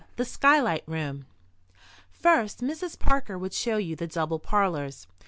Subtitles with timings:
[0.15, 1.27] THE SKYLIGHT ROOM
[2.09, 2.97] First Mrs.
[2.97, 5.05] Parker would show you the double parlours.